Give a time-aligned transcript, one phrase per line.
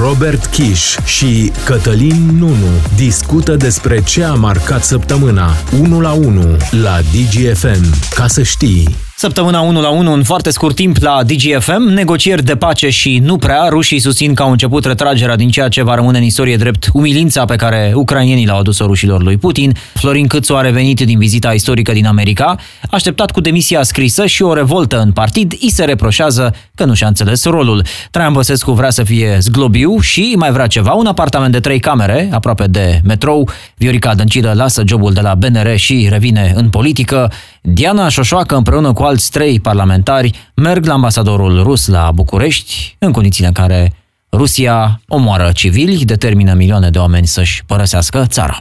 [0.00, 7.00] Robert Kiș și Cătălin Nunu discută despre ce a marcat săptămâna 1 la 1 la
[7.00, 7.94] DGFM.
[8.14, 9.07] Ca să știi...
[9.20, 13.36] Săptămâna 1 la 1, în foarte scurt timp la DGFM, negocieri de pace și nu
[13.36, 13.66] prea.
[13.68, 17.44] Rușii susțin că au început retragerea din ceea ce va rămâne în istorie drept umilința
[17.44, 19.76] pe care ucrainienii l-au adus-o rușilor lui Putin.
[19.94, 22.56] Florin Câțu a revenit din vizita istorică din America,
[22.90, 27.06] așteptat cu demisia scrisă și o revoltă în partid, îi se reproșează că nu și-a
[27.06, 27.84] înțeles rolul.
[28.10, 32.28] Traian Băsescu vrea să fie zglobiu și mai vrea ceva, un apartament de trei camere,
[32.32, 33.48] aproape de metrou.
[33.76, 37.32] Viorica Dăncilă lasă jobul de la BNR și revine în politică.
[37.62, 43.46] Diana Șoșoacă împreună cu alți trei parlamentari merg la ambasadorul rus la București, în condițiile
[43.46, 43.92] în care
[44.32, 48.58] Rusia omoară civili, determină milioane de oameni să-și părăsească țara.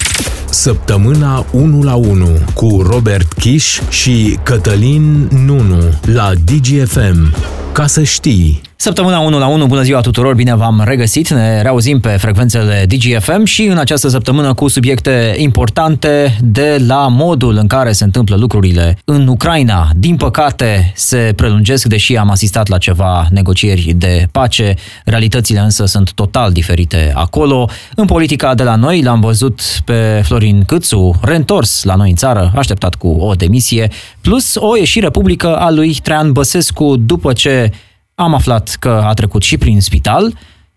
[0.49, 7.33] Săptămâna 1 la 1 cu Robert Kiș și Cătălin Nunu la DGFM.
[7.71, 8.61] Ca să știi...
[8.79, 13.43] Săptămâna 1 la 1, bună ziua tuturor, bine v-am regăsit, ne reauzim pe frecvențele DGFM
[13.43, 18.97] și în această săptămână cu subiecte importante de la modul în care se întâmplă lucrurile
[19.05, 19.89] în Ucraina.
[19.95, 24.73] Din păcate se prelungesc, deși am asistat la ceva negocieri de pace,
[25.05, 27.69] realitățile însă sunt total diferite acolo.
[27.95, 32.51] În politica de la noi l-am văzut pe Florin Câțu, reîntors la noi în țară,
[32.55, 33.89] așteptat cu o demisie,
[34.21, 37.71] plus o ieșire publică a lui Traian Băsescu după ce
[38.19, 40.33] am aflat că a trecut și prin spital.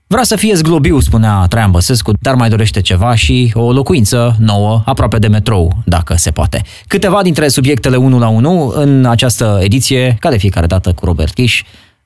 [0.06, 4.82] Vrea să fie zglobiu, spunea Traian Băsescu, dar mai dorește ceva și o locuință nouă,
[4.84, 6.62] aproape de metrou, dacă se poate.
[6.86, 11.34] Câteva dintre subiectele 1 la 1 în această ediție, ca de fiecare dată cu Robert
[11.34, 11.62] Kiș.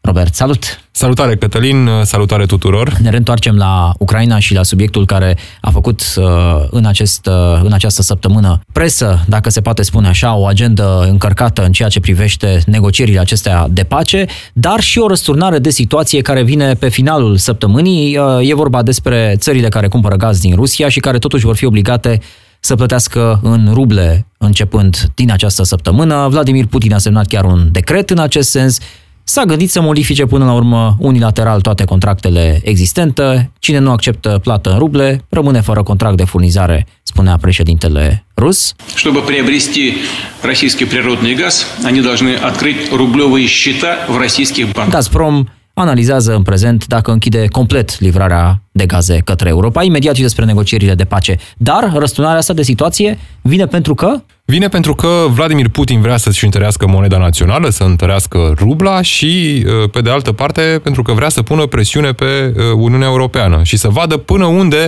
[0.06, 0.84] Robert, salut!
[0.90, 2.96] Salutare, Cătălin, salutare tuturor!
[3.02, 6.24] Ne reîntoarcem la Ucraina și la subiectul care a făcut uh,
[6.70, 11.64] în, acest, uh, în această săptămână presă, dacă se poate spune așa, o agendă încărcată
[11.64, 16.42] în ceea ce privește negocierile acestea de pace, dar și o răsturnare de situație care
[16.42, 18.16] vine pe finalul săptămânii.
[18.16, 21.64] Uh, e vorba despre țările care cumpără gaz din Rusia și care totuși vor fi
[21.64, 22.20] obligate
[22.60, 26.26] să plătească în ruble începând din această săptămână.
[26.30, 28.78] Vladimir Putin a semnat chiar un decret în acest sens
[29.23, 33.51] S-a gândit să modifice până la urmă unilateral toate contractele existente.
[33.59, 38.73] Cine nu acceptă plată în ruble rămâne fără contract de furnizare, spunea președintele rus.
[38.95, 39.93] Чтобы приобрести
[40.41, 44.93] российский природный газ, они должны открыть рублевые счета в российских банках.
[44.93, 45.43] Gazprom
[45.74, 50.94] analizează în prezent dacă închide complet livrarea de gaze către Europa, imediat și despre negocierile
[50.94, 51.36] de pace.
[51.56, 54.22] Dar răsturnarea asta de situație vine pentru că?
[54.44, 59.90] Vine pentru că Vladimir Putin vrea să-și întărească moneda națională, să întărească rubla și, uh,
[59.90, 63.76] pe de altă parte, pentru că vrea să pună presiune pe uh, Uniunea Europeană și
[63.76, 64.86] să vadă până unde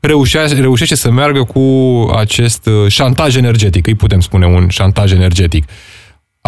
[0.00, 1.60] reușește, reușește să meargă cu
[2.16, 3.86] acest uh, șantaj energetic.
[3.86, 5.64] Îi putem spune un șantaj energetic.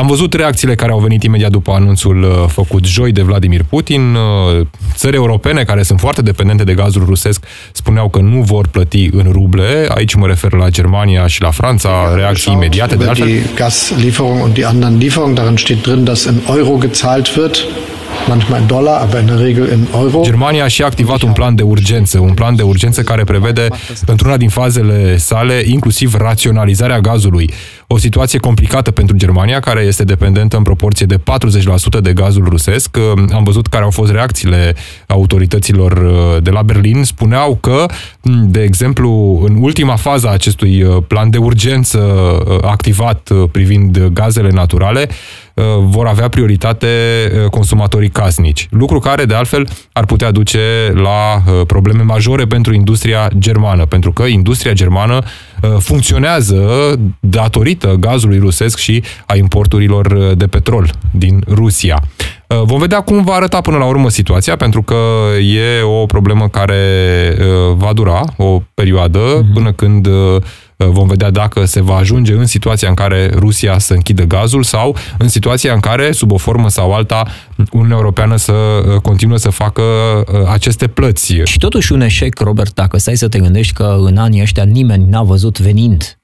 [0.00, 4.14] Am văzut reacțiile care au venit imediat după anunțul uh, făcut joi de Vladimir Putin.
[4.14, 9.08] Uh, țări europene care sunt foarte dependente de gazul rusesc spuneau că nu vor plăti
[9.12, 9.86] în ruble.
[9.88, 12.94] Aici mă refer la Germania și la Franța, reacții imediate.
[12.94, 13.26] De altfel.
[13.26, 17.56] Die Gaslieferung und die anderen Lieferungen, darin steht drin, dass in Euro gezahlt wird
[18.28, 20.22] manchmal in Dollar, aber in der Regel in Euro.
[20.22, 23.68] Germania a și activat un plan de urgență, un plan de urgență care prevede
[24.06, 27.50] într-una din fazele sale inclusiv raționalizarea gazului.
[27.86, 32.96] O situație complicată pentru Germania, care este dependentă în proporție de 40% de gazul rusesc.
[33.32, 34.74] Am văzut care au fost reacțiile
[35.06, 37.04] autorităților uh, de la Berlin.
[37.04, 37.86] Spuneau că,
[38.46, 44.50] de exemplu, în ultima fază a acestui uh, plan de urgență uh, activat privind gazele
[44.52, 45.08] naturale,
[45.80, 46.86] vor avea prioritate
[47.50, 48.68] consumatorii casnici.
[48.70, 54.22] Lucru care, de altfel, ar putea duce la probleme majore pentru industria germană, pentru că
[54.22, 55.18] industria germană
[55.78, 62.02] funcționează datorită gazului rusesc și a importurilor de petrol din Rusia.
[62.64, 64.96] Vom vedea cum va arăta până la urmă situația, pentru că
[65.38, 66.82] e o problemă care
[67.74, 69.54] va dura o perioadă mm-hmm.
[69.54, 70.08] până când
[70.84, 74.96] vom vedea dacă se va ajunge în situația în care Rusia să închidă gazul sau
[75.18, 77.26] în situația în care, sub o formă sau alta,
[77.72, 78.52] Uniunea Europeană să
[79.02, 79.82] continue să facă
[80.48, 81.34] aceste plăți.
[81.44, 85.04] Și totuși un eșec, Robert, dacă stai să te gândești că în anii ăștia nimeni
[85.08, 86.20] n-a văzut venind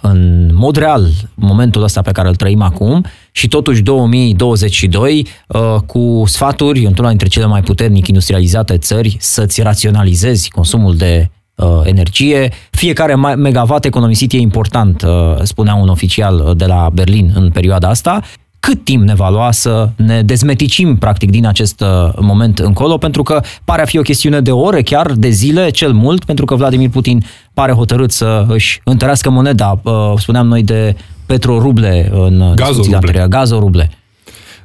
[0.00, 6.22] în mod real momentul ăsta pe care îl trăim acum și totuși 2022 uh, cu
[6.26, 11.43] sfaturi într-una dintre cele mai puternic industrializate țări să-ți raționalizezi consumul de uh,
[11.84, 12.52] energie.
[12.70, 15.10] Fiecare megawatt economisit e important, uh,
[15.42, 18.20] spunea un oficial de la Berlin în perioada asta
[18.64, 23.22] cât timp ne va lua să ne dezmeticim practic din acest uh, moment încolo, pentru
[23.22, 26.54] că pare a fi o chestiune de ore, chiar de zile, cel mult, pentru că
[26.54, 27.24] Vladimir Putin
[27.54, 30.96] pare hotărât să își întărească moneda, uh, spuneam noi de
[31.26, 33.26] petroruble în gazoruble.
[33.28, 33.90] gazoruble.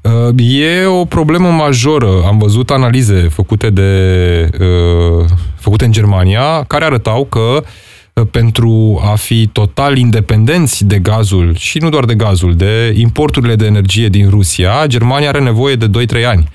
[0.02, 2.10] Uh, e o problemă majoră.
[2.28, 3.90] Am văzut analize făcute de
[4.60, 5.26] uh,
[5.60, 7.64] făcute în Germania, care arătau că
[8.32, 13.66] pentru a fi total independenți de gazul și nu doar de gazul, de importurile de
[13.66, 16.48] energie din Rusia, Germania are nevoie de 2-3 ani.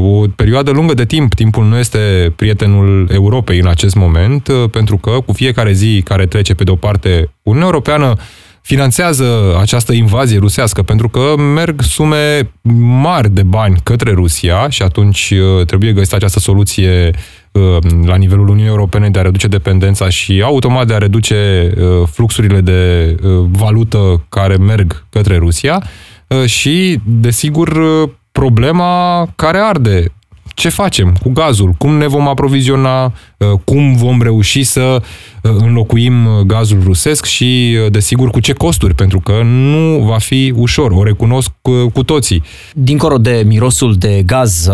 [0.00, 5.10] O perioadă lungă de timp, timpul nu este prietenul Europei în acest moment, pentru că
[5.10, 8.16] cu fiecare zi care trece pe de o parte Uniunea Europeană
[8.62, 12.50] finanțează această invazie rusească, pentru că merg sume
[13.00, 15.34] mari de bani către Rusia și atunci
[15.66, 17.10] trebuie găsită această soluție
[18.04, 21.70] la nivelul Uniunii Europene de a reduce dependența și automat de a reduce
[22.10, 23.14] fluxurile de
[23.50, 25.82] valută care merg către Rusia
[26.46, 27.80] și, desigur,
[28.32, 30.12] problema care arde.
[30.54, 33.12] Ce facem cu gazul, cum ne vom aproviziona,
[33.64, 35.02] cum vom reuși să
[35.40, 41.02] înlocuim gazul rusesc și, desigur, cu ce costuri, pentru că nu va fi ușor, o
[41.02, 42.42] recunosc cu, cu toții.
[42.72, 44.68] Dincolo de mirosul de gaz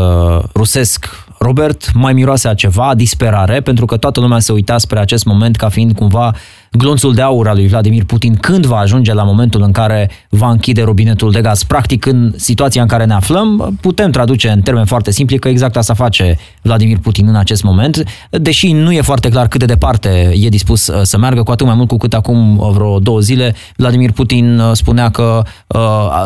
[0.55, 5.25] rusesc Robert, mai miroase a ceva, disperare, pentru că toată lumea se uita spre acest
[5.25, 6.35] moment ca fiind cumva
[6.77, 10.51] glonțul de aur al lui Vladimir Putin când va ajunge la momentul în care va
[10.51, 11.63] închide robinetul de gaz.
[11.63, 15.77] Practic, în situația în care ne aflăm, putem traduce în termeni foarte simpli că exact
[15.77, 20.33] asta face Vladimir Putin în acest moment, deși nu e foarte clar cât de departe
[20.35, 23.21] e dispus uh, să meargă, cu atât mai mult cu cât acum uh, vreo două
[23.21, 25.81] zile Vladimir Putin uh, spunea că uh,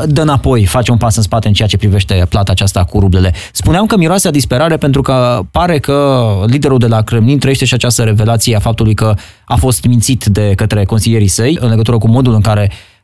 [0.07, 3.35] dă înapoi, face un pas în spate în ceea ce privește plata aceasta cu rublele.
[3.53, 7.75] Spuneam că miroase a disperare pentru că pare că liderul de la Kremlin trăiește și
[7.75, 9.15] această revelație a faptului că
[9.49, 12.98] a fost mințit de către consilierii săi în legătură cu modul în care Uh,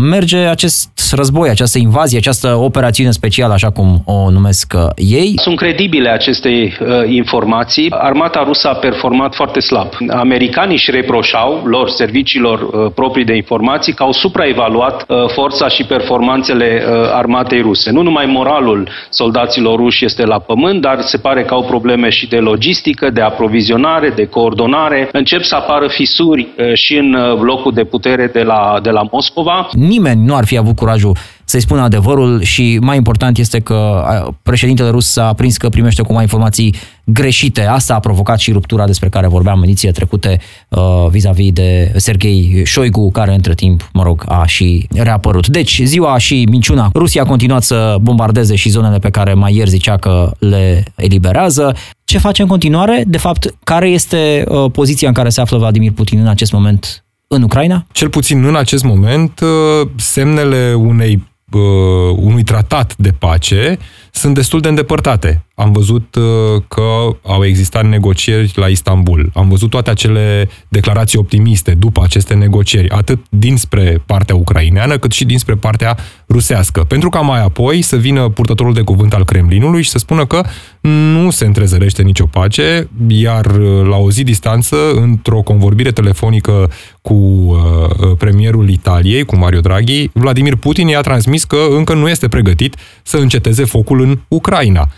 [0.00, 5.34] merge acest război, această invazie, această operațiune specială, așa cum o numesc uh, ei.
[5.36, 7.90] Sunt credibile aceste uh, informații.
[7.90, 9.88] Armata rusă a performat foarte slab.
[10.08, 15.84] Americanii își reproșau lor, serviciilor uh, proprii de informații, că au supraevaluat uh, forța și
[15.84, 17.90] performanțele uh, armatei ruse.
[17.90, 22.28] Nu numai moralul soldaților ruși este la pământ, dar se pare că au probleme și
[22.28, 25.08] de logistică, de aprovizionare, de coordonare.
[25.12, 29.02] Încep să apară fisuri uh, și în uh, blocul de putere de la, de la
[29.10, 29.86] Moscova Moscova.
[29.86, 34.04] Nimeni nu ar fi avut curajul să-i spună adevărul și mai important este că
[34.42, 36.74] președintele rus s-a prins că primește cu mai informații
[37.04, 37.66] greșite.
[37.66, 40.80] Asta a provocat și ruptura despre care vorbeam în ediție trecute uh,
[41.10, 45.46] vis-a-vis de Sergei Șoigu, care între timp, mă rog, a și reapărut.
[45.46, 46.90] Deci, ziua și minciuna.
[46.94, 51.76] Rusia a continuat să bombardeze și zonele pe care mai ieri zicea că le eliberează.
[52.04, 53.04] Ce face în continuare?
[53.06, 57.03] De fapt, care este uh, poziția în care se află Vladimir Putin în acest moment
[57.26, 57.86] în Ucraina?
[57.92, 63.78] Cel puțin în acest moment, uh, semnele unei, uh, unui tratat de pace
[64.14, 65.44] sunt destul de îndepărtate.
[65.54, 69.30] Am văzut uh, că au existat negocieri la Istanbul.
[69.34, 75.24] Am văzut toate acele declarații optimiste după aceste negocieri, atât dinspre partea ucraineană, cât și
[75.24, 75.96] dinspre partea
[76.28, 76.80] rusească.
[76.80, 80.42] Pentru ca mai apoi să vină purtătorul de cuvânt al Kremlinului și să spună că
[80.80, 86.70] nu se întrezărește nicio pace, iar uh, la o zi distanță, într-o convorbire telefonică
[87.02, 92.28] cu uh, premierul Italiei, cu Mario Draghi, Vladimir Putin i-a transmis că încă nu este
[92.28, 94.88] pregătit să înceteze focul în Ucraina.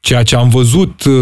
[0.00, 1.12] Ceea ce am văzut uh,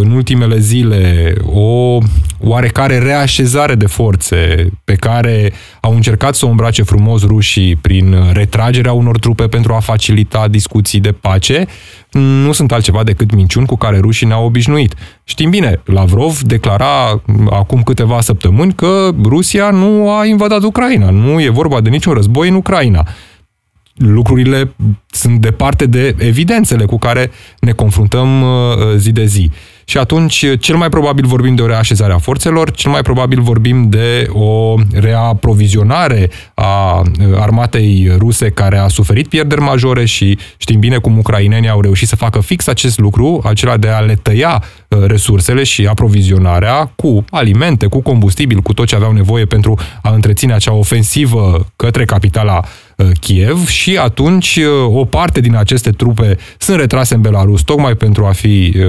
[0.00, 1.98] în ultimele zile, o
[2.38, 8.92] oarecare reașezare de forțe pe care au încercat să o îmbrace frumos rușii prin retragerea
[8.92, 11.66] unor trupe pentru a facilita discuții de pace,
[12.10, 14.94] nu sunt altceva decât minciuni cu care rușii ne-au obișnuit.
[15.24, 21.48] Știm bine, Lavrov declara acum câteva săptămâni că Rusia nu a invadat Ucraina, nu e
[21.48, 23.06] vorba de niciun război în Ucraina
[23.94, 24.74] lucrurile
[25.10, 27.30] sunt departe de evidențele cu care
[27.60, 29.50] ne confruntăm uh, zi de zi.
[29.84, 33.88] Și atunci, cel mai probabil vorbim de o reașezare a forțelor, cel mai probabil vorbim
[33.88, 40.96] de o reaprovizionare a uh, armatei ruse care a suferit pierderi majore și știm bine
[40.96, 44.98] cum ucrainenii au reușit să facă fix acest lucru, acela de a le tăia uh,
[45.06, 50.52] resursele și aprovizionarea cu alimente, cu combustibil, cu tot ce aveau nevoie pentru a întreține
[50.52, 52.62] acea ofensivă către capitala
[53.02, 53.68] Uh, Kiev.
[53.68, 58.30] Și atunci uh, o parte din aceste trupe sunt retrase în Belarus tocmai pentru a
[58.30, 58.84] fi uh,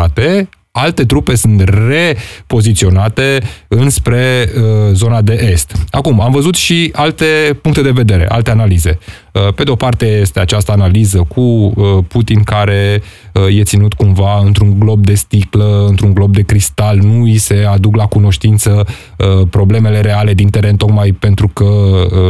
[0.00, 3.38] realimentate, alte trupe sunt repoziționate
[3.68, 5.72] înspre uh, zona de est.
[5.90, 8.98] Acum, am văzut și alte puncte de vedere, alte analize.
[9.32, 11.72] Uh, pe de o parte este această analiză cu uh,
[12.08, 17.22] Putin care uh, e ținut cumva într-un glob de sticlă, într-un glob de cristal, nu
[17.22, 18.86] îi se aduc la cunoștință
[19.50, 21.66] problemele reale din teren tocmai pentru că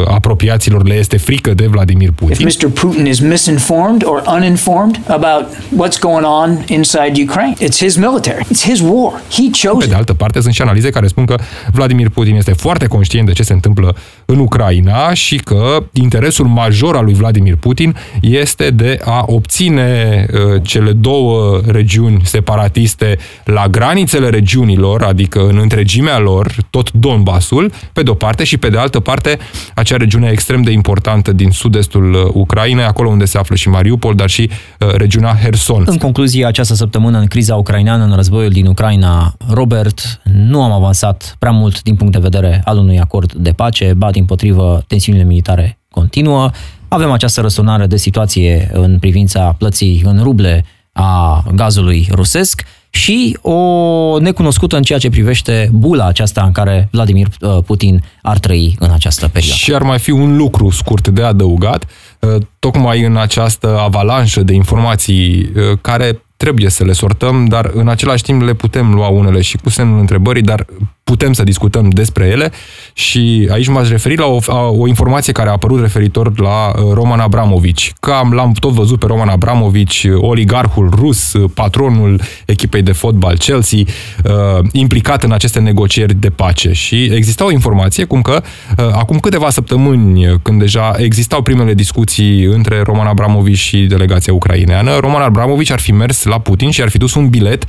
[0.09, 2.47] apropiaților le este frică de Vladimir Putin.
[2.47, 2.69] If Mr.
[2.69, 8.65] Putin is misinformed or uninformed about what's going on inside Ukraine, it's his military, it's
[8.65, 9.21] his war.
[9.31, 11.35] He chose Pe de altă parte sunt și analize care spun că
[11.73, 13.97] Vladimir Putin este foarte conștient de ce se întâmplă
[14.31, 20.63] în Ucraina și că interesul major a lui Vladimir Putin este de a obține uh,
[20.63, 28.15] cele două regiuni separatiste la granițele regiunilor, adică în întregimea lor, tot Donbasul, pe de-o
[28.15, 29.39] parte, și pe de altă parte
[29.75, 34.15] acea regiune extrem de importantă din sud-estul uh, Ucrainei, acolo unde se află și Mariupol,
[34.15, 35.83] dar și uh, regiunea Herson.
[35.87, 41.37] În concluzie, această săptămână în criza ucraineană, în războiul din Ucraina, Robert, nu am avansat
[41.39, 45.25] prea mult din punct de vedere al unui acord de pace, ba din potrivă tensiunile
[45.25, 46.51] militare continuă.
[46.89, 54.19] Avem această răsunare de situație în privința plății în ruble a gazului rusesc și o
[54.19, 58.91] necunoscută în ceea ce privește bula aceasta în care Vladimir uh, Putin ar trăi în
[58.91, 59.57] această perioadă.
[59.57, 61.87] Și ar mai fi un lucru scurt de adăugat,
[62.21, 67.89] uh, tocmai în această avalanșă de informații uh, care trebuie să le sortăm, dar în
[67.89, 70.67] același timp le putem lua unele și cu semnul întrebării, dar
[71.11, 72.53] putem să discutăm despre ele
[72.93, 74.39] și aici m-aș referi la o,
[74.79, 77.93] o informație care a apărut referitor la uh, Roman Abramovici.
[78.01, 83.79] Că am, l-am tot văzut pe Roman Abramovici, oligarhul rus, patronul echipei de fotbal Chelsea,
[83.79, 84.33] uh,
[84.73, 86.73] implicat în aceste negocieri de pace.
[86.73, 88.43] Și exista o informație cum că
[88.79, 94.99] uh, acum câteva săptămâni, când deja existau primele discuții între Roman Abramovici și delegația ucraineană,
[95.01, 97.65] Roman Abramovici ar fi mers la Putin și ar fi dus un bilet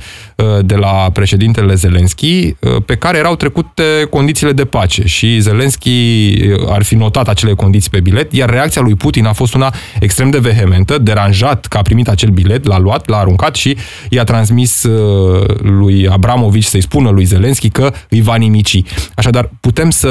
[0.60, 2.54] de la președintele Zelenski
[2.86, 6.34] pe care erau trecute condițiile de pace și Zelenski
[6.68, 10.30] ar fi notat acele condiții pe bilet, iar reacția lui Putin a fost una extrem
[10.30, 13.76] de vehementă, deranjat că a primit acel bilet, l-a luat, l-a aruncat și
[14.08, 14.86] i-a transmis
[15.58, 18.82] lui Abramovici să-i spună lui Zelenski că îi va nimici.
[19.14, 20.08] Așadar, putem să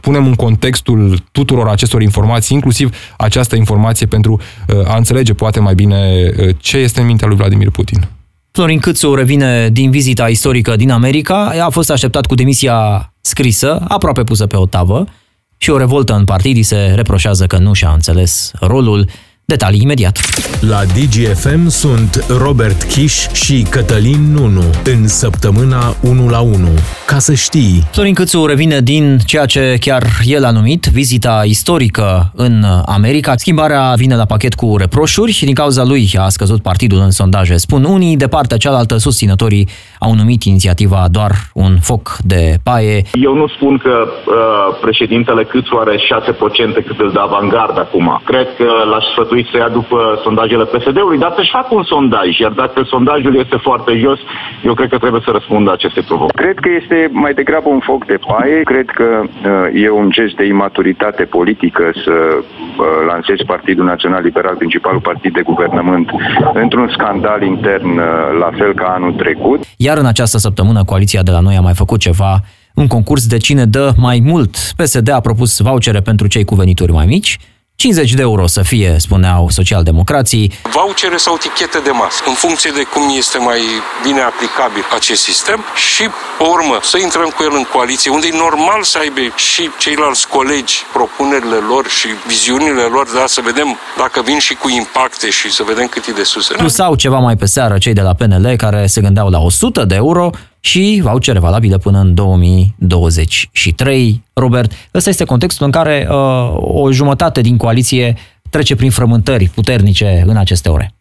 [0.00, 4.40] punem în contextul tuturor acestor informații, inclusiv această informație pentru
[4.84, 8.08] a înțelege poate mai bine ce este în mintea lui Vladimir Putin.
[8.56, 14.22] Florin Câțu revine din vizita istorică din America, a fost așteptat cu demisia scrisă, aproape
[14.22, 15.06] pusă pe o tavă,
[15.56, 19.08] și o revoltă în partid se reproșează că nu și-a înțeles rolul
[19.46, 20.18] Detalii imediat.
[20.60, 26.52] La DGFM sunt Robert Kiș și Cătălin Nunu în săptămâna 1 la 1.
[27.06, 27.82] Ca să știi.
[27.92, 33.34] Florin Câțu revine din ceea ce chiar el a numit vizita istorică în America.
[33.36, 37.56] Schimbarea vine la pachet cu reproșuri și din cauza lui a scăzut partidul în sondaje.
[37.56, 39.68] Spun unii, de partea cealaltă susținătorii
[40.00, 43.02] au numit inițiativa doar un foc de paie.
[43.12, 48.22] Eu nu spun că uh, președintele Câțu are 6% cât îl dă avangard acum.
[48.24, 52.38] Cred că l-aș sfătui trebui să ia după sondajele PSD-ului, dar să-și facă un sondaj.
[52.38, 54.18] Iar dacă sondajul este foarte jos,
[54.68, 56.42] eu cred că trebuie să răspundă aceste provocări.
[56.42, 58.60] Cred că este mai degrabă un foc de paie.
[58.72, 64.56] Cred că uh, e un gest de imaturitate politică să uh, lansezi Partidul Național Liberal,
[64.56, 66.10] principalul partid de guvernământ,
[66.52, 68.04] într-un scandal intern uh,
[68.42, 69.60] la fel ca anul trecut.
[69.76, 72.32] Iar în această săptămână, coaliția de la noi a mai făcut ceva
[72.74, 74.56] un concurs de cine dă mai mult.
[74.76, 77.38] PSD a propus vouchere pentru cei cu venituri mai mici,
[77.76, 80.52] 50 de euro să fie, spuneau socialdemocrații.
[80.72, 83.60] Vouchere sau tichete de masă, în funcție de cum este mai
[84.06, 85.60] bine aplicabil acest sistem
[85.94, 86.04] și,
[86.38, 90.28] pe urmă, să intrăm cu el în coaliție, unde e normal să aibă și ceilalți
[90.28, 93.68] colegi propunerile lor și viziunile lor, da, să vedem
[94.02, 96.46] dacă vin și cu impacte și să vedem cât e de sus.
[96.46, 99.84] Plus au ceva mai pe seară cei de la PNL care se gândeau la 100
[99.84, 100.30] de euro
[100.66, 104.22] și vouchere valabile până în 2023.
[104.32, 106.16] Robert, ăsta este contextul în care uh,
[106.54, 108.16] o jumătate din coaliție
[108.50, 110.94] trece prin frământări puternice în aceste ore.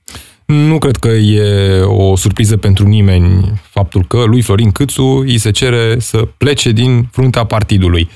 [0.46, 5.52] Nu cred că e o surpriză pentru nimeni faptul că lui Florin Câțu îi se
[5.52, 8.10] cere să plece din fruntea partidului.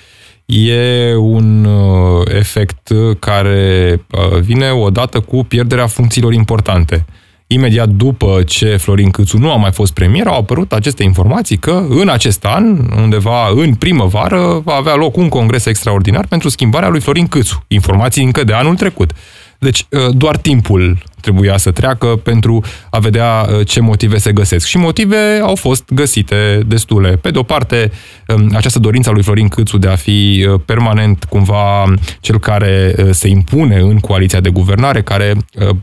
[0.46, 2.88] E un uh, efect
[3.20, 7.06] care uh, vine odată cu pierderea funcțiilor importante
[7.51, 11.86] imediat după ce Florin Câțu nu a mai fost premier, au apărut aceste informații că
[11.89, 17.00] în acest an, undeva în primăvară, va avea loc un congres extraordinar pentru schimbarea lui
[17.00, 17.63] Florin Câțu.
[17.68, 19.12] Informații încă de anul trecut.
[19.60, 24.65] Deci doar timpul trebuia să treacă pentru a vedea uh, ce motive se găsesc.
[24.65, 27.09] Și motive au fost găsite destule.
[27.09, 27.91] Pe de o parte,
[28.27, 32.95] um, această dorință a lui Florin Câțu de a fi uh, permanent cumva cel care
[32.97, 35.33] uh, se impune în coaliția de guvernare, care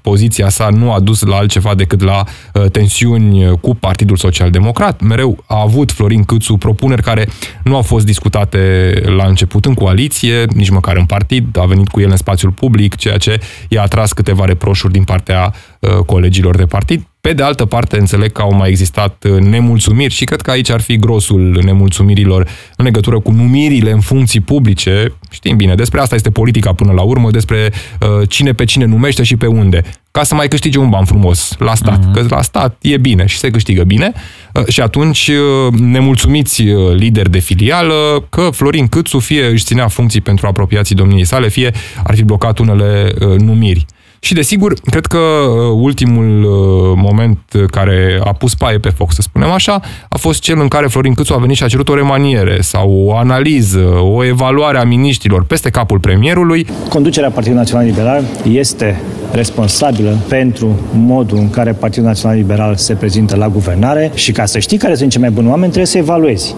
[0.03, 2.25] poziția sa nu a dus la altceva decât la
[2.73, 5.01] tensiuni cu Partidul Social Democrat.
[5.01, 7.29] Mereu a avut Florin Câțu propuneri care
[7.65, 12.01] nu au fost discutate la început în coaliție, nici măcar în partid, a venit cu
[12.01, 16.57] el în spațiul public, ceea ce i-a atras câteva reproșuri din partea partea uh, colegilor
[16.57, 17.03] de partid.
[17.21, 20.71] Pe de altă parte, înțeleg că au mai existat uh, nemulțumiri și cred că aici
[20.71, 25.13] ar fi grosul nemulțumirilor în legătură cu numirile în funcții publice.
[25.31, 29.23] Știm bine, despre asta este politica până la urmă, despre uh, cine pe cine numește
[29.23, 29.83] și pe unde.
[30.11, 31.99] Ca să mai câștige un ban frumos la stat.
[31.99, 32.13] Uh-huh.
[32.13, 34.13] Că la stat e bine și se câștigă bine.
[34.53, 39.89] Uh, și atunci uh, nemulțumiți uh, lideri de filială că Florin Câțu fie își ținea
[39.89, 41.73] funcții pentru apropiații domniei sale, fie
[42.05, 43.87] ar fi blocat unele uh, numiri.
[44.27, 47.39] Și desigur, cred că uh, ultimul uh, moment
[47.71, 51.15] care a pus paie pe foc, să spunem așa, a fost cel în care Florin
[51.15, 55.45] Câțu a venit și a cerut o remaniere sau o analiză, o evaluare a miniștrilor
[55.45, 56.67] peste capul premierului.
[56.89, 59.01] Conducerea Partidului Național Liberal este
[59.33, 64.59] responsabilă pentru modul în care Partidul Național Liberal se prezintă la guvernare și ca să
[64.59, 66.55] știi care sunt cei mai buni oameni, trebuie să evaluezi.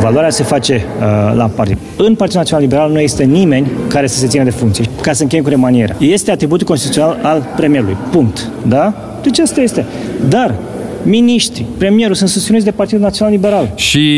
[0.00, 1.04] Valoarea se face uh,
[1.36, 1.78] la partid.
[1.96, 4.84] În Partidul Național Liberal nu există nimeni care să se țină de funcție.
[5.00, 5.94] Ca să încheiem cu remaniera.
[5.98, 6.66] Este atributul
[6.98, 7.96] constituțional al premierului.
[8.10, 8.50] Punct.
[8.66, 8.94] Da?
[9.22, 9.86] Deci asta este.
[10.28, 10.54] Dar
[11.02, 13.72] miniștri, premierul sunt susținuți de Partidul Național Liberal.
[13.74, 14.08] Și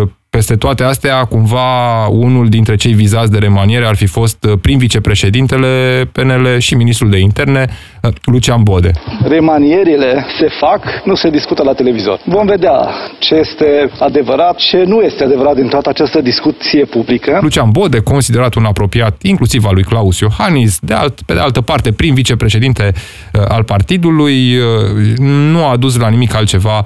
[0.00, 4.52] uh, peste toate astea, cumva, unul dintre cei vizați de remaniere ar fi fost uh,
[4.62, 5.68] prim vicepreședintele
[6.12, 7.66] PNL și ministrul de interne,
[8.02, 8.90] uh, Lucian Bode.
[9.22, 12.20] Remanierile se fac, nu se discută la televizor.
[12.24, 17.38] Vom vedea ce este adevărat, ce nu este adevărat din toată această discuție publică.
[17.40, 21.60] Lucian Bode, considerat un apropiat inclusiv al lui Claus Iohannis, de alt, pe de altă
[21.60, 24.56] parte prim vicepreședinte uh, al partidului,
[25.52, 26.84] nu a dus la nimic altceva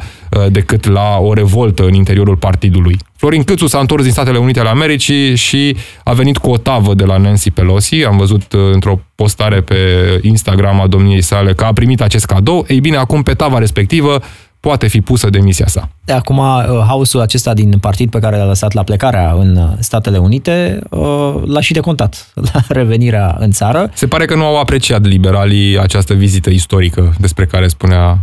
[0.49, 2.99] decât la o revoltă în interiorul partidului.
[3.17, 6.95] Florin Câțu s-a întors din Statele Unite ale Americii și a venit cu o tavă
[6.95, 8.05] de la Nancy Pelosi.
[8.05, 9.77] Am văzut uh, într-o postare pe
[10.23, 12.65] Instagram a domniei sale că a primit acest cadou.
[12.69, 14.21] Ei bine, acum pe tava respectivă
[14.63, 15.89] poate fi pusă demisia sa.
[16.05, 19.69] De acum, uh, haosul acesta din partid pe care l-a lăsat la plecarea în uh,
[19.79, 23.91] Statele Unite uh, l-a și decontat la revenirea în țară.
[23.95, 28.19] Se pare că nu au apreciat liberalii această vizită istorică despre care spunea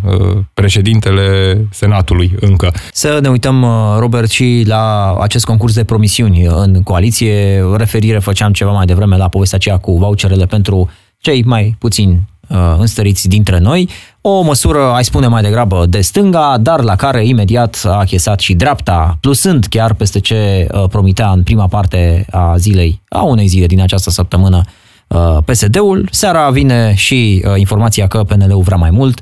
[0.53, 2.73] președintele Senatului încă.
[2.91, 3.65] Să ne uităm,
[3.97, 7.63] Robert, și la acest concurs de promisiuni în coaliție.
[7.75, 12.75] Referire făceam ceva mai devreme la povestea aceea cu voucherele pentru cei mai puțini Uh,
[12.77, 13.89] înstăriți dintre noi,
[14.21, 18.53] o măsură, ai spune mai degrabă, de stânga, dar la care imediat a achesat și
[18.53, 23.65] dreapta, plusând chiar peste ce uh, promitea în prima parte a zilei, a unei zile
[23.65, 24.61] din această săptămână,
[25.07, 26.07] uh, PSD-ul.
[26.11, 29.21] Seara vine și informația că PNL-ul vrea mai mult,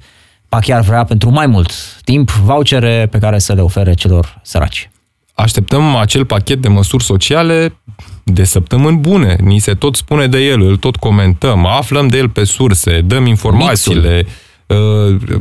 [0.49, 1.71] pa chiar vrea pentru mai mult
[2.03, 4.89] timp vouchere pe care să le ofere celor săraci.
[5.33, 7.77] Așteptăm acel pachet de măsuri sociale
[8.23, 9.35] de săptămâni bune.
[9.41, 13.25] Ni se tot spune de el, îl tot comentăm, aflăm de el pe surse, dăm
[13.25, 14.23] informațiile.
[14.25, 14.31] Uh,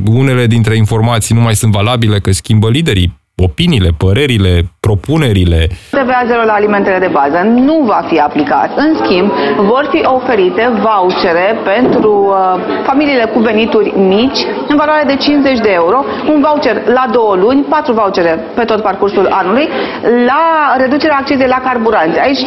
[0.05, 5.67] unele dintre informații nu mai sunt valabile că schimbă liderii opiniile, părerile, propunerile.
[5.91, 8.69] TVA zero la alimentele de bază nu va fi aplicat.
[8.77, 15.15] În schimb, vor fi oferite vouchere pentru uh, familiile cu venituri mici în valoare de
[15.15, 19.69] 50 de euro, un voucher la două luni, patru vouchere pe tot parcursul anului,
[20.01, 20.43] la
[20.77, 22.19] reducerea accizei la carburanți.
[22.19, 22.43] Aici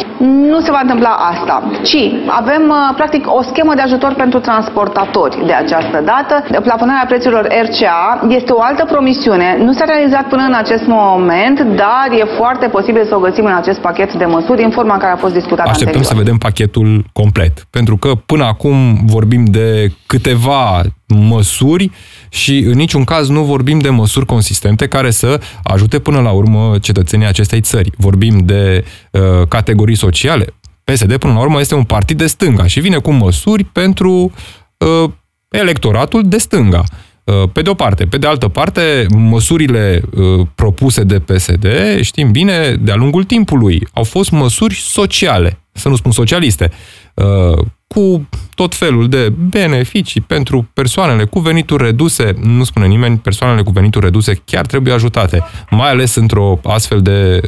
[0.51, 5.45] nu se va întâmpla asta, ci avem uh, practic o schemă de ajutor pentru transportatori
[5.45, 6.33] de această dată.
[6.61, 11.59] Plafonarea prețurilor RCA este o altă promisiune, nu s-a realizat până în acest acest moment,
[11.59, 14.99] dar e foarte posibil să o găsim în acest pachet de măsuri în forma în
[14.99, 16.11] care a fost discutat Așteptăm anterior.
[16.11, 21.91] să vedem pachetul complet, pentru că până acum vorbim de câteva măsuri
[22.29, 26.75] și în niciun caz nu vorbim de măsuri consistente care să ajute până la urmă
[26.81, 27.91] cetățenii acestei țări.
[27.97, 30.45] Vorbim de uh, categorii sociale.
[30.83, 34.31] PSD, până la urmă, este un partid de stânga și vine cu măsuri pentru
[34.77, 35.09] uh,
[35.49, 36.83] electoratul de stânga.
[37.23, 38.05] Uh, pe de o parte.
[38.05, 41.65] Pe de altă parte, măsurile uh, propuse de PSD,
[42.01, 46.71] știm bine, de-a lungul timpului, au fost măsuri sociale, să nu spun socialiste,
[47.13, 52.33] uh, cu tot felul de beneficii pentru persoanele cu venituri reduse.
[52.41, 57.41] Nu spune nimeni, persoanele cu venituri reduse chiar trebuie ajutate, mai ales într-o astfel de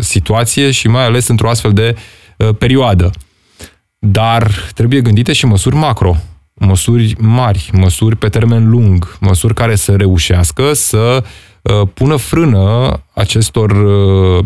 [0.00, 1.96] situație și mai ales într-o astfel de
[2.58, 3.10] perioadă.
[3.98, 6.16] Dar trebuie gândite și măsuri macro
[6.58, 11.24] măsuri mari, măsuri pe termen lung, măsuri care să reușească să
[11.62, 14.44] uh, pună frână acestor uh,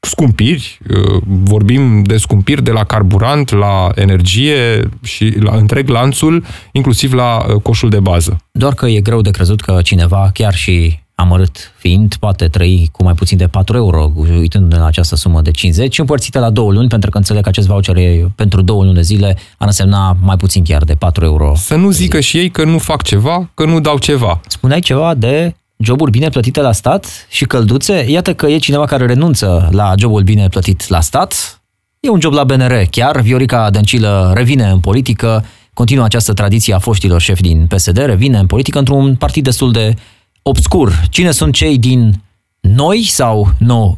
[0.00, 7.12] scumpiri, uh, vorbim de scumpiri de la carburant, la energie și la întreg lanțul, inclusiv
[7.12, 8.36] la coșul de bază.
[8.52, 13.02] Doar că e greu de crezut că cineva, chiar și amărât fiind, poate trăi cu
[13.04, 16.88] mai puțin de 4 euro, uitând la această sumă de 50, împărțită la două luni,
[16.88, 20.36] pentru că înțeleg că acest voucher e pentru două luni de zile, ar însemna mai
[20.36, 21.52] puțin chiar de 4 euro.
[21.56, 24.40] Să nu zică și ei că nu fac ceva, că nu dau ceva.
[24.46, 28.04] Spuneai ceva de joburi bine plătite la stat și călduțe.
[28.08, 31.60] Iată că e cineva care renunță la jobul bine plătit la stat.
[32.00, 33.20] E un job la BNR chiar.
[33.20, 38.46] Viorica Dăncilă revine în politică continuă această tradiție a foștilor șefi din PSD, revine în
[38.46, 39.94] politică într-un partid destul de
[40.48, 41.02] obscur.
[41.10, 42.22] Cine sunt cei din
[42.60, 43.94] noi sau nou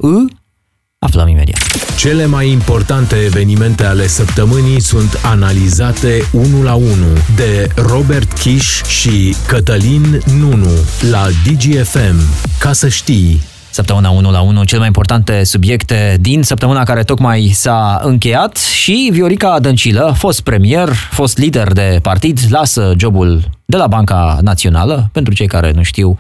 [0.99, 1.61] Aflăm imediat.
[1.97, 9.35] Cele mai importante evenimente ale săptămânii sunt analizate unul la unul de Robert Kish și
[9.47, 10.71] Cătălin Nunu
[11.11, 12.17] la DGFM.
[12.59, 17.51] Ca să știi, Săptămâna 1 la 1, cele mai importante subiecte din săptămâna care tocmai
[17.55, 23.87] s-a încheiat și Viorica Dăncilă, fost premier, fost lider de partid, lasă jobul de la
[23.87, 25.09] Banca Națională.
[25.13, 26.19] Pentru cei care nu știu,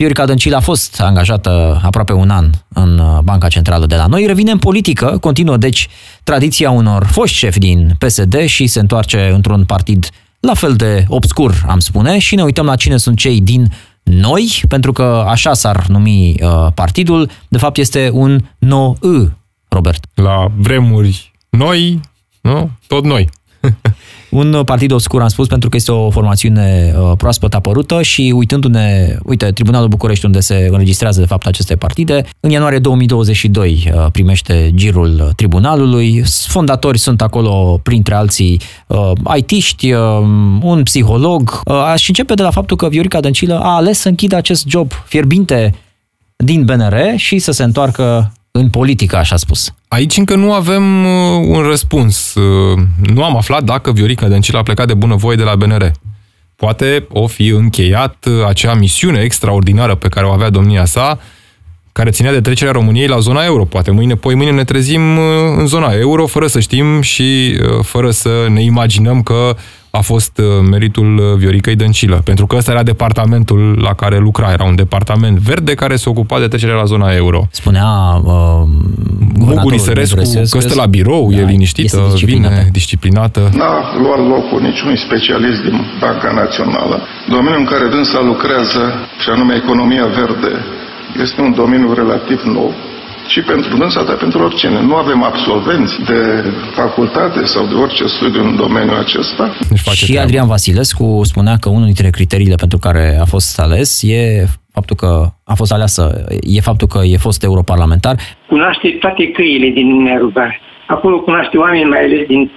[0.00, 4.50] Viorica Dăncilă a fost angajată aproape un an în Banca Centrală de la noi, revine
[4.50, 5.88] în politică, continuă deci
[6.24, 10.08] tradiția unor foști șefi din PSD și se întoarce într-un partid
[10.40, 14.62] la fel de obscur, am spune, și ne uităm la cine sunt cei din noi,
[14.68, 19.30] pentru că așa s-ar numi uh, partidul, de fapt este un no-ă,
[19.68, 20.04] Robert.
[20.14, 22.00] La vremuri noi,
[22.40, 22.70] nu?
[22.86, 23.28] Tot noi.
[24.30, 29.16] Un partid obscur, am spus, pentru că este o formațiune uh, proaspăt apărută și uitându-ne,
[29.24, 34.70] uite, Tribunalul București, unde se înregistrează de fapt aceste partide, în ianuarie 2022 uh, primește
[34.74, 36.22] girul tribunalului.
[36.46, 39.92] Fondatori sunt acolo, printre alții, uh, IT-ști,
[40.62, 41.60] un psiholog.
[41.92, 45.74] Aș începe de la faptul că Viorica Dăncilă a ales să închidă acest job fierbinte
[46.36, 49.74] din BNR și să se întoarcă în politică, așa spus.
[49.88, 52.34] Aici încă nu avem uh, un răspuns.
[52.34, 52.78] Uh,
[53.12, 55.92] nu am aflat dacă Viorica Dăncilă a plecat de bunăvoie de la BNR.
[56.56, 61.20] Poate o fi încheiat uh, acea misiune extraordinară pe care o avea domnia sa,
[61.92, 63.64] care ținea de trecerea României la zona euro.
[63.64, 65.18] Poate mâine, poi mâine ne trezim
[65.58, 69.56] în zona euro, fără să știm și fără să ne imaginăm că
[69.90, 74.52] a fost uh, meritul uh, Vioricăi Dăncilă, pentru că ăsta era departamentul la care lucra,
[74.52, 77.48] era un departament verde care se ocupa de trecerea la zona euro.
[77.50, 78.62] Spunea uh,
[79.34, 82.54] Muguri Sărescu că stă la birou, da, e liniștită, disciplinată.
[82.54, 83.40] vine disciplinată.
[83.52, 86.96] N-a luat locul niciunui specialist din Banca Națională.
[87.28, 88.82] Domeniul în care dânsa lucrează,
[89.22, 90.52] și anume economia verde,
[91.22, 92.74] este un domeniu relativ nou
[93.32, 94.80] și pentru dânsa, dar pentru oricine.
[94.80, 96.20] Nu avem absolvenți de
[96.74, 99.44] facultate sau de orice studiu în domeniul acesta.
[99.92, 104.96] Și Adrian Vasilescu spunea că unul dintre criteriile pentru care a fost ales e faptul
[104.96, 105.10] că
[105.44, 106.24] a fost aleasă,
[106.56, 108.14] e faptul că e fost europarlamentar.
[108.48, 110.52] Cunoaște toate căile din Uniunea Europeană.
[110.86, 112.50] Acolo cunoaște oameni, mai ales din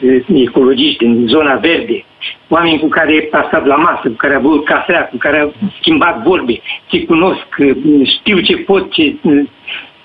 [0.47, 2.05] ecologiști, din zona verde,
[2.47, 5.67] oameni cu care a stat la masă, cu care a băut cafea, cu care a
[5.79, 7.47] schimbat vorbe, ce cunosc,
[8.15, 9.15] știu ce pot, ce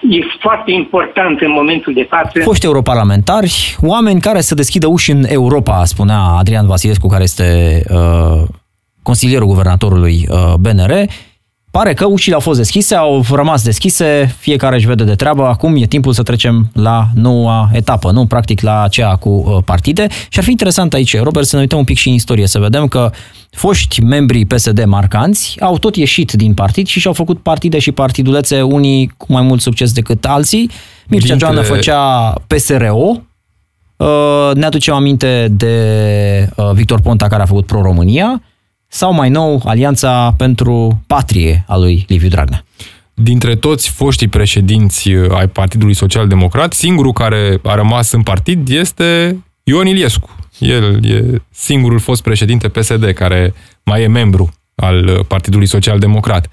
[0.01, 2.41] e foarte important în momentul de față.
[2.41, 8.43] Foști europarlamentari, oameni care să deschidă uși în Europa, spunea Adrian Vasilescu, care este uh,
[9.03, 10.93] consilierul guvernatorului uh, BNR,
[11.71, 15.77] Pare că ușile au fost deschise, au rămas deschise, fiecare își vede de treabă, acum
[15.77, 20.07] e timpul să trecem la noua etapă, nu practic la aceea cu uh, partide.
[20.29, 22.59] Și ar fi interesant aici, Robert, să ne uităm un pic și în istorie, să
[22.59, 23.11] vedem că
[23.51, 28.63] foști membrii PSD marcanți au tot ieșit din partid și și-au făcut partide și partidulețe,
[28.63, 30.71] unii cu mai mult succes decât alții.
[31.07, 31.47] Mircea Dintre...
[31.47, 33.23] Joană făcea PSRO,
[33.97, 38.43] uh, ne aducem aminte de uh, Victor Ponta care a făcut Pro-România,
[38.89, 42.65] sau mai nou Alianța pentru Patrie a lui Liviu Dragnea.
[43.15, 48.69] Dintre toți foștii președinți uh, ai Partidului Social Democrat, singurul care a rămas în partid
[48.69, 50.37] este Ion Iliescu.
[50.59, 56.51] El e singurul fost președinte PSD care mai e membru al uh, Partidului Social Democrat.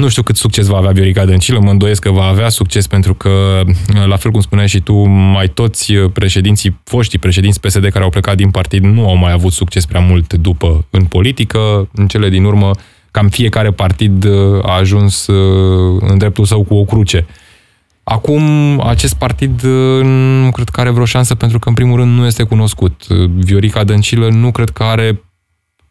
[0.00, 3.14] Nu știu cât succes va avea Viorica Dăncilă, mă îndoiesc că va avea succes pentru
[3.14, 3.62] că,
[4.06, 8.36] la fel cum spuneai și tu, mai toți președinții, foștii președinți PSD care au plecat
[8.36, 11.88] din partid nu au mai avut succes prea mult după în politică.
[11.94, 12.70] În cele din urmă,
[13.10, 14.26] cam fiecare partid
[14.62, 15.26] a ajuns
[16.00, 17.26] în dreptul său cu o cruce.
[18.02, 18.42] Acum,
[18.86, 19.62] acest partid
[20.42, 23.06] nu cred că are vreo șansă pentru că, în primul rând, nu este cunoscut.
[23.34, 25.22] Viorica Dăncilă nu cred că are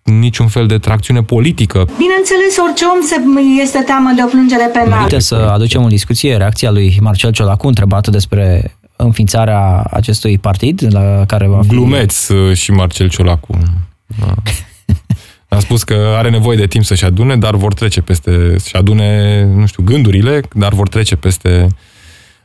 [0.10, 1.88] niciun fel de tracțiune politică.
[1.98, 3.16] Bineînțeles, orice om se
[3.62, 4.96] este teamă de o plângere penală.
[4.96, 11.24] Merită să aducem în discuție reacția lui Marcel Ciolacu, întrebat despre înființarea acestui partid la
[11.28, 11.68] care va fi...
[11.68, 13.58] Glumeț uh, și Marcel Ciolacu.
[14.20, 14.34] Da.
[15.56, 19.44] A spus că are nevoie de timp să-și adune, dar vor trece peste, să-și adune,
[19.56, 21.68] nu știu, gândurile, dar vor trece peste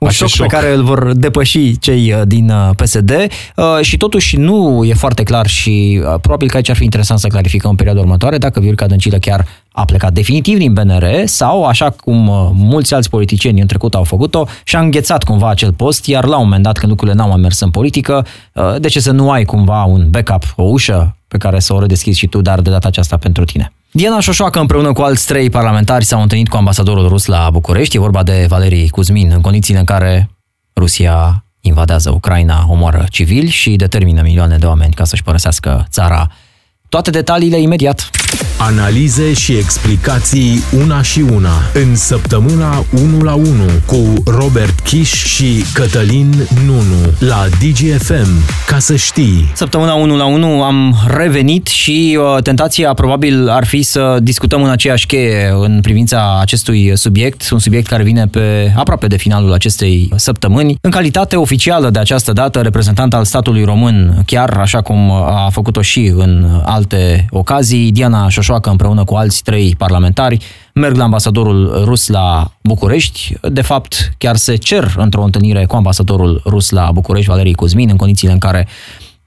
[0.04, 3.96] un șoc, șoc pe care îl vor depăși cei uh, din uh, PSD uh, și
[3.96, 7.76] totuși nu e foarte clar și probabil că aici ar fi interesant să clarificăm în
[7.76, 12.94] perioada următoare dacă Viorica Dăncilă chiar a plecat definitiv din BNR sau, așa cum mulți
[12.94, 16.62] alți politicieni în trecut au făcut-o, și-a înghețat cumva acel post, iar la un moment
[16.62, 18.26] dat, când lucrurile n-au mai mers în politică,
[18.78, 22.18] de ce să nu ai cumva un backup, o ușă pe care să o redeschizi
[22.18, 23.72] și tu, dar de data aceasta pentru tine?
[23.96, 27.96] Diana Șoșoacă împreună cu alți trei parlamentari s-au întâlnit cu ambasadorul rus la București.
[27.96, 30.30] E vorba de Valerii Cuzmin, în condițiile în care
[30.76, 36.30] Rusia invadează Ucraina, omoară civili și determină milioane de oameni ca să-și părăsească țara
[36.94, 38.10] Toate detaliile imediat.
[38.58, 43.46] Analize și explicații una și una în săptămâna 1 la 1
[43.86, 48.28] cu Robert Kiș și Cătălin Nunu la DGFM.
[48.66, 49.52] Ca să știi.
[49.54, 54.70] Săptămâna 1 la 1 am revenit și uh, tentația probabil ar fi să discutăm în
[54.70, 60.12] aceeași cheie în privința acestui subiect, un subiect care vine pe aproape de finalul acestei
[60.16, 60.76] săptămâni.
[60.80, 65.82] În calitate oficială de această dată, reprezentant al statului român, chiar așa cum a făcut-o
[65.82, 70.38] și în alte ocazii, Diana Șoșoacă împreună cu alți trei parlamentari
[70.72, 73.36] merg la ambasadorul rus la București.
[73.42, 77.96] De fapt, chiar se cer într-o întâlnire cu ambasadorul rus la București, Valerii Cuzmin, în
[77.96, 78.68] condițiile în care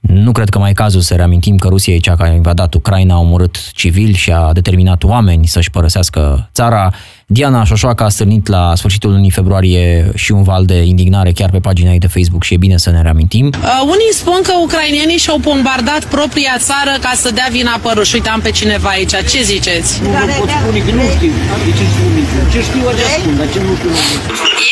[0.08, 2.74] nu cred că mai e cazul să reamintim că Rusia e cea care a invadat
[2.74, 6.92] Ucraina, a omorât civili și a determinat oameni să-și părăsească țara.
[7.26, 11.58] Diana Șoșoacă a stârnit la sfârșitul lunii februarie și un val de indignare chiar pe
[11.58, 13.46] pagina ei de Facebook și e bine să ne reamintim.
[13.46, 18.14] Uh, unii spun că ucrainienii și-au bombardat propria țară ca să dea vina pe ruși.
[18.14, 19.14] Uite, am pe cineva aici.
[19.30, 19.90] Ce ziceți?
[20.02, 21.32] Nu, nu pot spune că nu știu.
[21.66, 22.10] De ce spun
[22.52, 23.90] Ce știu, așa spun, dar ce nu știu.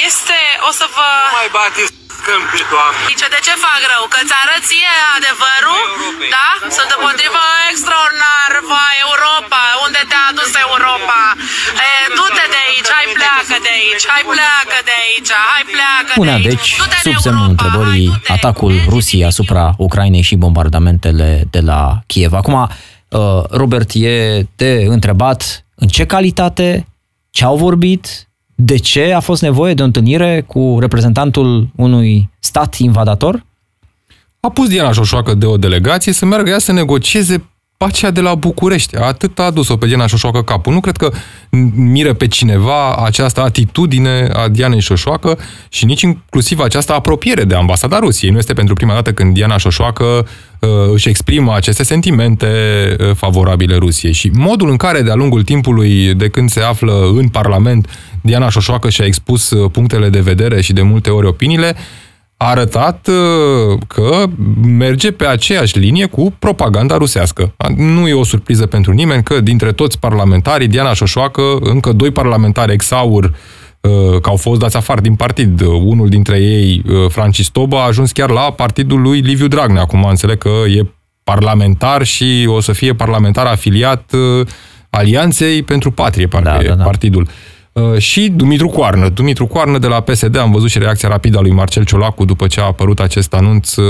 [0.08, 1.06] Este, o să vă...
[1.30, 2.05] Nu mai bateți câmpii, doamne.
[3.08, 4.04] Zice, de ce fac rău?
[4.14, 5.82] Că ți arăt ție adevărul?
[6.36, 6.48] Da?
[6.76, 11.20] Sunt împotriva extraordinar, va Europa, unde te-a adus Europa?
[11.86, 16.18] E, du-te de aici, hai pleacă de aici, hai pleacă de aici, hai pleacă de
[16.20, 16.48] Punea aici.
[16.50, 16.68] deci
[17.04, 22.32] sub semnul întrebării atacul Rusiei asupra Ucrainei și bombardamentele de la Kiev.
[22.42, 22.56] Acum,
[23.08, 24.14] uh, Robert, e
[24.62, 25.40] de întrebat
[25.74, 26.86] în ce calitate,
[27.30, 28.25] ce au vorbit,
[28.58, 33.44] de ce a fost nevoie de o întâlnire cu reprezentantul unui stat invadator?
[34.40, 37.44] A pus Diana Șoșoacă de o delegație să meargă ea să negocieze
[37.76, 38.96] pacea de la București.
[38.96, 40.72] Atât a adus-o pe Diana Șoșoacă capul.
[40.72, 41.12] Nu cred că
[41.74, 45.38] miră pe cineva această atitudine a Dianei Șoșoacă
[45.68, 48.30] și nici inclusiv această apropiere de ambasada Rusiei.
[48.30, 52.46] Nu este pentru prima dată când Diana Șoșoacă uh, își exprimă aceste sentimente
[53.00, 54.12] uh, favorabile Rusiei.
[54.12, 57.88] Și modul în care de-a lungul timpului, de când se află în Parlament,
[58.26, 61.76] Diana Șoșoacă și-a expus uh, punctele de vedere și de multe ori opiniile,
[62.36, 64.24] a arătat uh, că
[64.62, 67.54] merge pe aceeași linie cu propaganda rusească.
[67.76, 72.72] Nu e o surpriză pentru nimeni că dintre toți parlamentarii, Diana Șoșoacă, încă doi parlamentari
[72.72, 75.60] exaur uh, că au fost dați afară din partid.
[75.60, 79.82] Unul dintre ei, uh, Francis Toba, a ajuns chiar la partidul lui Liviu Dragnea.
[79.82, 80.86] Acum înțeleg că e
[81.24, 84.12] parlamentar și o să fie parlamentar afiliat
[84.90, 86.84] Alianței pentru Patrie, parcă da, da, da.
[86.84, 87.22] partidul.
[87.22, 87.55] Uh,
[87.98, 89.08] și Dumitru Coarnă.
[89.08, 92.46] Dumitru Coarnă de la PSD, am văzut și reacția rapidă a lui Marcel Ciolacu după
[92.46, 93.74] ce a apărut acest anunț.
[93.74, 93.84] Uh,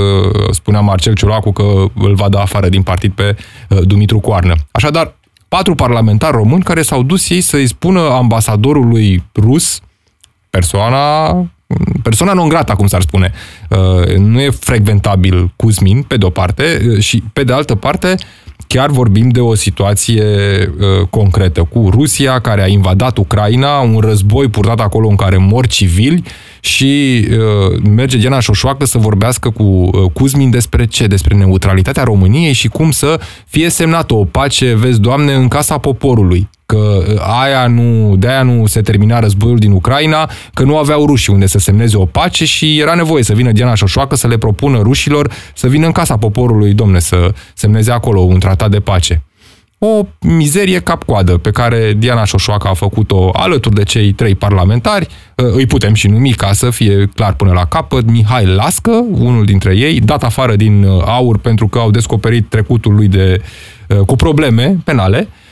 [0.50, 3.36] spunea Marcel Ciolacu că îl va da afară din partid pe
[3.68, 4.54] uh, Dumitru Coarnă.
[4.70, 5.14] Așadar,
[5.48, 9.80] patru parlamentari români care s-au dus ei să-i spună ambasadorului rus,
[10.50, 11.30] persoana
[12.02, 13.32] persoana non grata, cum s-ar spune.
[14.18, 18.14] Nu e frecventabil Cuzmin, pe de-o parte, și pe de altă parte,
[18.66, 24.48] chiar vorbim de o situație uh, concretă cu Rusia care a invadat Ucraina, un război
[24.48, 26.22] purtat acolo în care mor civili
[26.60, 31.06] și uh, merge Diana Șoșoacă să vorbească cu uh, Cuzmin despre ce?
[31.06, 36.48] Despre neutralitatea României și cum să fie semnată o pace, vezi, Doamne, în casa poporului
[36.66, 41.06] că uh, aia nu, de aia nu se termina războiul din Ucraina, că nu aveau
[41.06, 44.38] rușii unde să semneze o pace și era nevoie să vină Diana Șoșoacă să le
[44.38, 49.22] propună rușilor să vină în casa poporului, domne, să semneze acolo un tratat de pace.
[49.78, 55.46] O mizerie cap-coadă pe care Diana Șoșoacă a făcut-o alături de cei trei parlamentari, uh,
[55.52, 59.76] îi putem și numi ca să fie clar până la capăt, Mihai Lască, unul dintre
[59.76, 63.40] ei, dat afară din uh, aur pentru că au descoperit trecutul lui de,
[64.06, 65.45] cu probleme penale, Uh,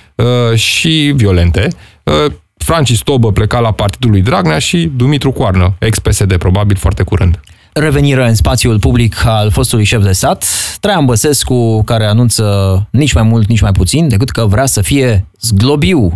[0.54, 1.68] și violente.
[2.02, 7.40] Uh, Francis Tobă pleca la partidul lui Dragnea și Dumitru Coarnă, ex-PSD, probabil foarte curând.
[7.72, 10.46] Revenire în spațiul public al fostului șef de stat,
[10.80, 15.26] Traian Băsescu, care anunță nici mai mult, nici mai puțin, decât că vrea să fie
[15.40, 16.12] zglobiu.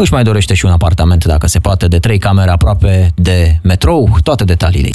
[0.00, 4.18] Își mai dorește și un apartament, dacă se poate, de trei camere aproape de metrou,
[4.22, 4.90] toate detaliile.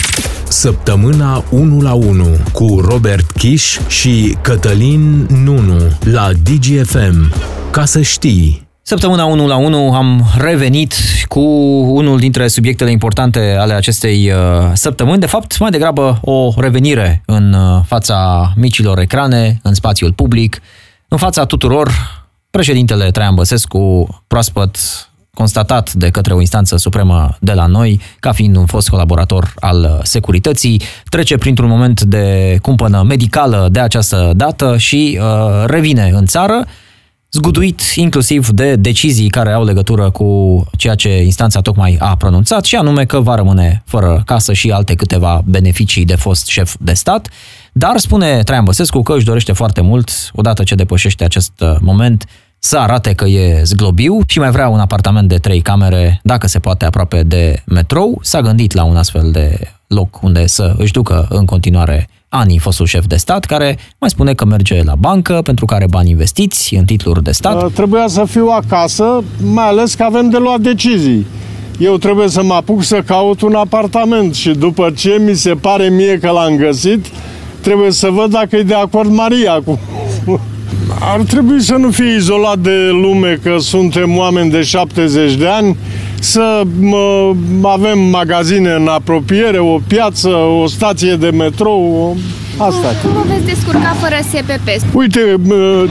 [0.48, 7.34] Săptămâna 1 la 1 cu Robert Kiș și Cătălin Nunu la DGFM.
[7.72, 8.68] Ca să știi.
[8.82, 10.94] Săptămâna 1 la 1 am revenit
[11.28, 11.42] cu
[11.90, 15.20] unul dintre subiectele importante ale acestei uh, săptămâni.
[15.20, 20.62] De fapt, mai degrabă o revenire în uh, fața micilor ecrane, în spațiul public,
[21.08, 21.92] în fața tuturor.
[22.58, 24.78] Președintele Traian Băsescu, proaspăt
[25.34, 30.02] constatat de către o instanță supremă de la noi, ca fiind un fost colaborator al
[30.04, 36.66] securității, trece printr-un moment de cumpănă medicală de această dată și uh, revine în țară
[37.32, 42.76] zguduit inclusiv de decizii care au legătură cu ceea ce instanța tocmai a pronunțat, și
[42.76, 47.30] anume că va rămâne fără casă și alte câteva beneficii de fost șef de stat.
[47.76, 52.26] Dar spune Traian Băsescu că își dorește foarte mult, odată ce depășește acest uh, moment,
[52.60, 56.60] să arate că e zglobiu și mai vrea un apartament de trei camere, dacă se
[56.60, 58.20] poate aproape de metrou.
[58.22, 62.86] S-a gândit la un astfel de loc unde să își ducă în continuare anii fostul
[62.86, 66.86] șef de stat, care mai spune că merge la bancă pentru care bani investiți în
[66.86, 67.64] titluri de stat.
[67.64, 71.26] Uh, trebuia să fiu acasă, mai ales că avem de luat decizii.
[71.80, 75.90] Eu trebuie să mă apuc să caut un apartament și după ce mi se pare
[75.90, 77.06] mie că l-am găsit,
[77.64, 79.80] trebuie să văd dacă e de acord Maria cu...
[81.00, 85.78] Ar trebui să nu fie izolat de lume că suntem oameni de 70 de ani,
[86.20, 92.18] să mă, avem magazine în apropiere, o piață, o stație de metrou,
[92.58, 92.88] asta.
[93.02, 94.96] Cum vă veți descurca fără SPP?
[94.96, 95.20] Uite,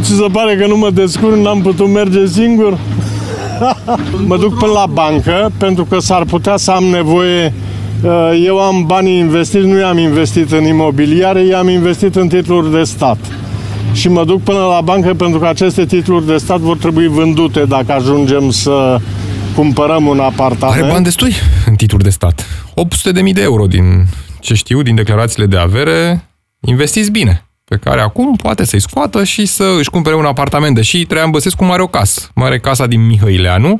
[0.02, 2.78] ți se pare că nu mă descurc, n-am putut merge singur?
[4.28, 7.71] mă duc până la bancă pentru că s-ar putea să am nevoie uh,
[8.44, 13.18] eu am banii investiți, nu i-am investit în imobiliare, i-am investit în titluri de stat.
[13.92, 17.64] Și mă duc până la bancă pentru că aceste titluri de stat vor trebui vândute
[17.64, 18.98] dacă ajungem să
[19.54, 20.82] cumpărăm un apartament.
[20.82, 21.32] Are bani destui
[21.66, 22.46] în titluri de stat.
[23.24, 23.84] 800.000 de euro din
[24.40, 26.28] ce știu, din declarațiile de avere,
[26.60, 31.04] investiți bine pe care acum poate să-i scoată și să își cumpere un apartament, deși
[31.04, 32.30] Traian Băsescu mai are o casă.
[32.34, 33.76] Mai are casa din Mihăileanu,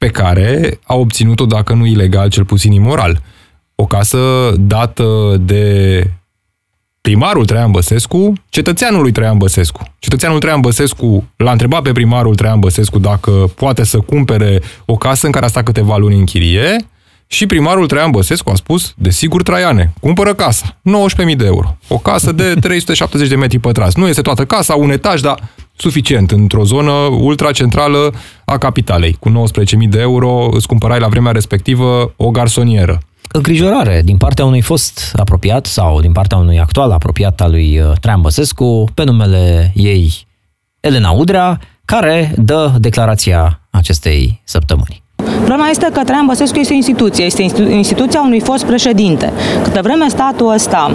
[0.00, 3.22] pe care a obținut-o, dacă nu ilegal, cel puțin imoral.
[3.74, 4.18] O casă
[4.58, 6.04] dată de
[7.00, 9.82] primarul Traian Băsescu, cetățeanul lui Traian Băsescu.
[9.98, 15.26] Cetățeanul Traian Băsescu l-a întrebat pe primarul Traian Băsescu dacă poate să cumpere o casă
[15.26, 16.76] în care a stat câteva luni în chirie
[17.26, 20.76] și primarul Traian Băsescu a spus, desigur Traiane, cumpără casa,
[21.30, 21.76] 19.000 de euro.
[21.88, 23.98] O casă de 370 de metri pătrați.
[23.98, 25.48] Nu este toată casa, un etaj, dar
[25.80, 28.14] suficient, într-o zonă ultracentrală
[28.44, 29.16] a capitalei.
[29.20, 33.00] Cu 19.000 de euro îți cumpărai la vremea respectivă o garsonieră
[33.32, 37.92] îngrijorare din partea unui fost apropiat sau din partea unui actual apropiat al lui uh,
[38.00, 40.26] Traian Băsescu, pe numele ei
[40.80, 45.02] Elena Udrea, care dă declarația acestei săptămâni.
[45.44, 49.32] Problema este că Traian Băsescu este o instituție, este instituția unui fost președinte.
[49.62, 50.90] Câte vreme statul ăsta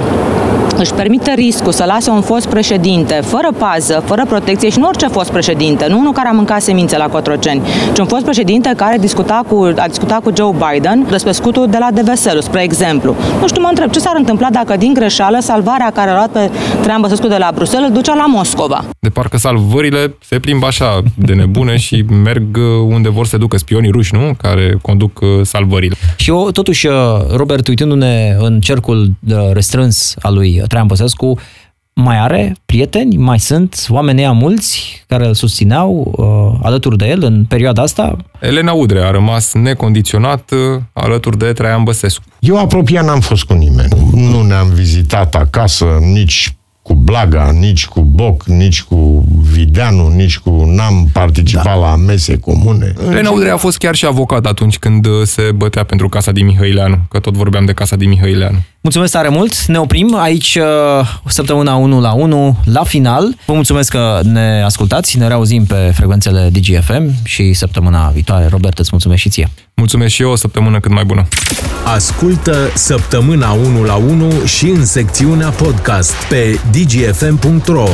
[0.78, 5.08] își permite riscul să lase un fost președinte fără pază, fără protecție și nu orice
[5.08, 7.62] fost președinte, nu unul care a mâncat semințe la Cotroceni,
[7.94, 11.78] ci un fost președinte care discuta cu, a discutat cu Joe Biden despre scutul de
[11.80, 13.16] la Deveselu, spre exemplu.
[13.42, 16.52] Nu știu, mă întreb, ce s-ar întâmpla dacă din greșeală salvarea care a luat pe
[16.82, 18.86] Traian Băsescu de la Bruxelles îl ducea la Moscova?
[19.00, 23.92] De parcă salvările se plimbă așa de nebune și merg unde vor să ducă spionii
[23.92, 24.36] ruși, nu?
[24.48, 25.96] Care conduc uh, salvările.
[26.16, 26.94] Și eu, totuși, uh,
[27.36, 29.12] Robert, uitându-ne în cercul
[29.54, 31.40] restrâns al lui Traian Băsescu,
[31.98, 37.24] mai are prieteni, mai sunt oameni ea mulți care îl susțineau uh, alături de el
[37.24, 38.18] în perioada asta?
[38.40, 42.24] Elena Udre a rămas necondiționat uh, alături de Traian Băsescu.
[42.40, 43.90] Eu apropiat n-am fost cu nimeni.
[44.14, 46.55] Nu ne-am vizitat acasă, nici
[46.86, 50.64] cu Blaga, nici cu Boc, nici cu Videanu, nici cu...
[50.66, 51.76] N-am participat da.
[51.76, 52.94] la mese comune.
[53.10, 56.46] Elena Udrea a fost chiar și avocat atunci când uh, se bătea pentru casa din
[56.46, 58.58] Mihăileanu, că tot vorbeam de casa din Mihăileanu.
[58.86, 63.36] Mulțumesc tare mult, ne oprim aici uh, săptămâna 1 la 1 la final.
[63.46, 68.48] Vă mulțumesc că ne ascultați, ne reauzim pe frecvențele DGFM și săptămâna viitoare.
[68.48, 69.50] Robert, îți mulțumesc și ție.
[69.74, 71.28] Mulțumesc și eu, o săptămână cât mai bună.
[71.84, 77.88] Ascultă săptămâna 1 la 1 și în secțiunea podcast pe dgfm.ro